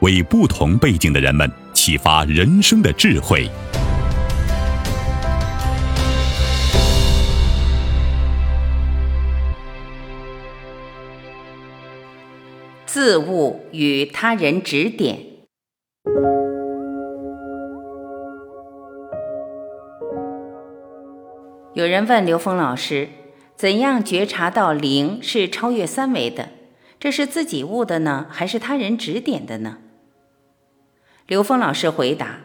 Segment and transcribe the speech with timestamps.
[0.00, 3.48] 为不同背景的人们启发人生的智慧。
[12.86, 15.18] 自悟与他人指点。
[21.74, 23.10] 有人问刘峰老师
[23.54, 26.48] ：“怎样觉察到灵是超越三维的？
[26.98, 29.76] 这是自己悟的呢，还是他人指点的呢？”
[31.26, 32.38] 刘峰老师回答：“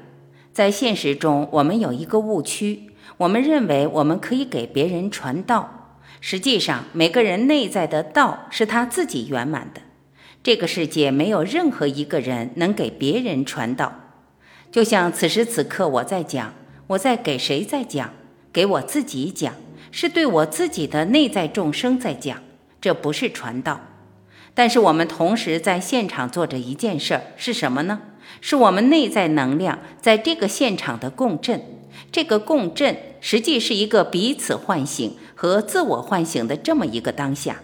[0.51, 5.99] 在现实中，我们有一个误区，我们认为我们可以给别人传道。
[6.19, 9.81] 实际上，每个人内在的道是他自己圆满的。
[10.41, 13.93] 这个世界没有任何一个人能给别人传道。
[14.71, 16.51] 就像此时此刻我在讲，
[16.87, 18.09] 我在给谁在讲？
[18.51, 19.53] 给我自己讲，
[19.91, 22.39] 是对我自己的内在众生在讲。
[22.81, 23.79] 这不是传道。
[24.53, 28.01] 但是我们同时在现场做着一件事儿，是什么呢？”
[28.39, 31.61] 是我们内在能量在这个现场的共振，
[32.11, 37.61] 这个共振实际是一个彼此唤醒和自我唤醒的这么一个当下。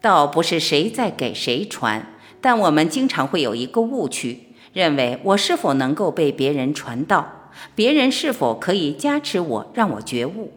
[0.00, 10.52] 倒不是谁在给谁传，但我们经常会有一个误区，认为我是否能够被别人传道，别人是否可以加持我，让我觉悟。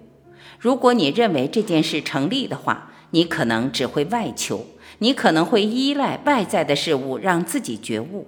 [0.58, 4.66] 如果你认为这件事成立的话，你可能只会外求，
[5.00, 8.28] 你可能会依赖外在的事物让自己觉悟。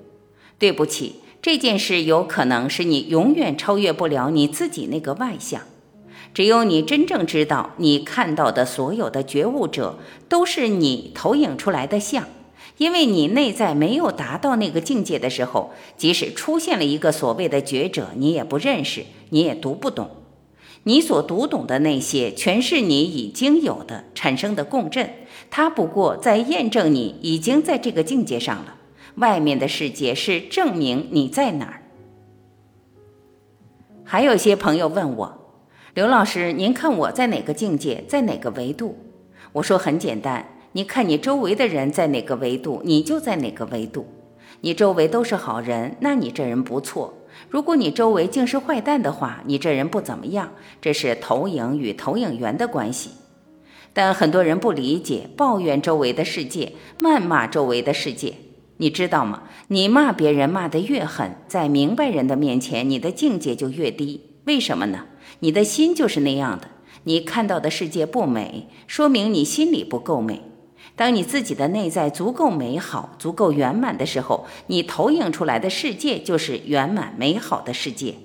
[0.57, 5.61] 对不起，这件事有可能是你永远超越不了你自己那个外相。
[6.33, 9.97] 只有你真正知道，你看到的所有的觉悟者
[10.27, 12.27] 都是你投影出来的像。
[12.77, 20.11] 因为你内在没有达到那个境界的时候，即使出现了一个所谓的觉者，你也不认识，你也读不懂。
[20.83, 25.09] 你所读懂的那些，全是你已经有的产生的共振，
[25.51, 28.75] 它不过在验证你已经在这个境界上了。
[29.15, 31.81] 外面的世界是证明你在哪儿。
[34.05, 35.37] 还有些朋友问我，
[35.93, 38.97] 刘老师，您看我在哪个境界，在哪个维度？
[39.51, 44.07] 我说很简单，你看你周围的人在哪个维度，你就在哪个维度。
[44.61, 47.13] 你周围都是好人，那你这人不错；
[47.47, 50.51] 如果你周围竟是坏蛋的话，你这人不怎么样。
[50.81, 53.11] 这是投影与投影源的关系。
[53.93, 58.35] 但很多人不理解，抱怨周围的世界，谩骂周围的世界。
[58.77, 59.43] 你知道吗？
[59.69, 64.21] 你骂别人骂得越狠，在明白人的面前，你的境界就越低。
[64.45, 65.05] 为什么呢？
[65.39, 66.67] 你的心就是那样的。
[67.03, 70.41] 你看到的世界不美，说明你心里不够美。
[70.99, 78.15] 当你自己的内在足够美好、足够圆满的时候，你投影出来的世界就是圆满美好的世界。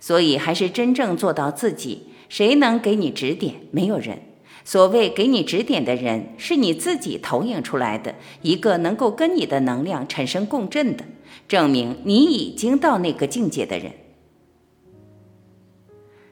[0.00, 2.06] 所以，还是真正做到自己。
[2.30, 3.56] 谁能给你指点？
[3.70, 4.20] 没有人。
[4.64, 11.04] 所谓给你指点的人，是你自己投影出来的一个能够跟你的能量产生共振的，
[11.46, 13.92] 证明你已经到那个境界的人。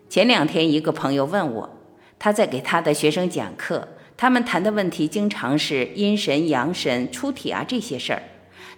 [0.08, 1.70] 前两天，一个朋友问我，
[2.18, 3.88] 他在给他的学生讲课，
[4.20, 8.22] 他们谈的问题经常是阴神、阳神、出体啊这些事儿，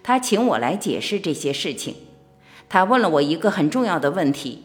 [0.00, 1.96] 他请我来解释这些事情。
[2.68, 4.62] 他问了我一个很重要的问题。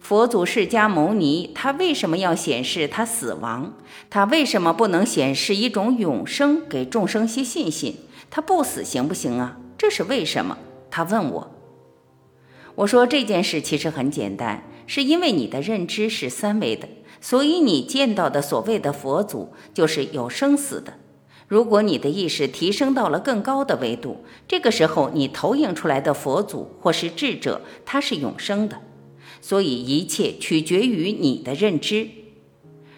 [0.00, 3.74] 佛祖释迦牟尼，他为什么要显示他死亡？
[4.10, 7.94] 他为什么不能显示一种永生，给众生些信心？
[8.28, 9.58] 他不死行不行啊？
[9.78, 10.58] 这是为什么？
[10.90, 11.52] 他问我。
[12.74, 16.88] 我说这件事其实很简单，是因为你的认知是三维的，
[17.20, 20.94] 所以你见到的所谓的佛祖就是有生死的。
[21.48, 28.82] 如果你的意识提升到了更高的维度，这个时候你投影出来的佛祖或是智者，他是永生的。
[29.40, 32.08] 所以一切取决于你的认知。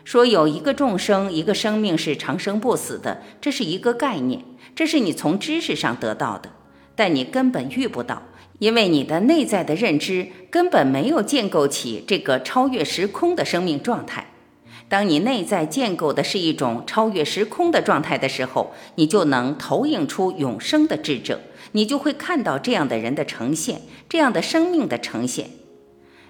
[0.03, 4.43] 说有一个众生、一个生命是长生不死的，这是一个概念，
[4.75, 6.53] 这是你从知识上得到的。
[6.99, 8.25] 但你根本遇不到，
[8.59, 14.27] 因为你的内在的认知根本没有建构起这个超越时空的生命状态。
[14.89, 21.41] 当你内在建构的是一种超越时空的状态的时候，你就能投影出永生的智者，
[21.71, 25.51] 你就会看到这样的人的呈现，这样的生命的呈现。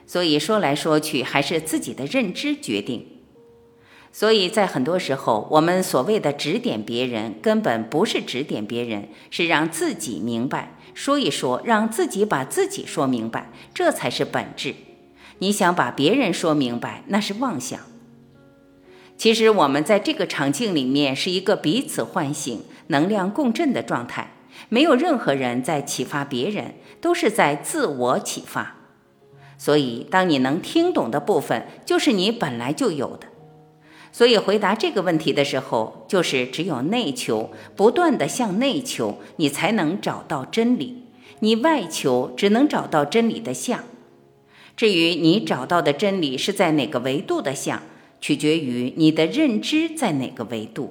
[0.06, 3.06] 所以说来说去，还是自己的认知决定。
[4.18, 14.74] 所以在很多时候，我们所谓的指点别人，根本不是指点别人，是让自己明白，说一说，让自己把自己说明白，这才是本质。
[15.38, 17.78] 你想把别人说明白，那是妄想。
[19.16, 24.32] 其实我们在这个场景里面是一个彼此唤醒、能量共振的状态，
[24.68, 28.74] 没有任何人在启发别人，都是在自我启发。
[29.56, 33.28] 所以，当你能听懂的部分，就是你本来就有的。
[34.10, 41.04] 所以，回答这个问题的时候，就是只有内求，不断的向内求，你才能找到真理。
[41.40, 43.84] 你外求，只能找到真理的相。
[44.76, 47.82] 至于你找到的真理是在哪个维度的相？
[48.20, 50.90] 取决于你的认知在哪个维度。